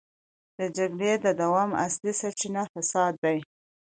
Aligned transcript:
د 0.59 0.59
جګړې 0.77 1.11
د 1.25 1.27
دوام 1.41 1.69
اصلي 1.85 2.13
سرچينه 2.21 2.61
فساد 2.73 3.13
دی. 3.23 3.37